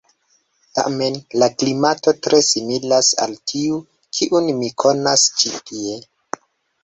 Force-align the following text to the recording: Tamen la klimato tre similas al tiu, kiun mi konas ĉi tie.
Tamen 0.77 1.17
la 1.41 1.49
klimato 1.57 2.13
tre 2.27 2.39
similas 2.47 3.11
al 3.25 3.35
tiu, 3.51 3.77
kiun 4.19 4.49
mi 4.61 4.71
konas 4.85 5.27
ĉi 5.43 5.53
tie. 5.71 6.01